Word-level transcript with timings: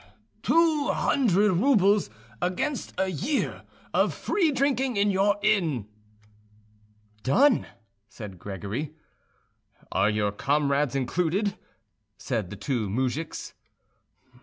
"Two 0.41 0.87
hundred 0.87 1.51
roubles 1.51 2.09
against 2.41 2.91
a 2.97 3.09
year 3.09 3.61
of 3.93 4.15
free 4.15 4.51
drinking 4.51 4.97
in 4.97 5.11
your 5.11 5.35
inn." 5.43 5.85
"Done!" 7.21 7.67
said 8.09 8.39
Gregory. 8.39 8.95
"Are 9.91 10.09
your 10.09 10.31
comrades 10.31 10.95
included?" 10.95 11.55
said 12.17 12.49
the 12.49 12.55
two 12.55 12.89
moujiks. 12.89 13.53